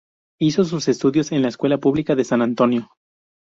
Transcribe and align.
Hizo 0.39 0.63
sus 0.65 0.87
estudios 0.87 1.31
en 1.31 1.43
la 1.43 1.49
Escuela 1.49 1.77
Pública 1.77 2.15
de 2.15 2.23
San 2.23 2.41
Antonio. 2.41 2.89